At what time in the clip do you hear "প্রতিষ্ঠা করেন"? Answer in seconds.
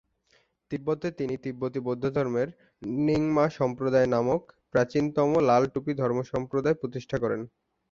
6.81-7.41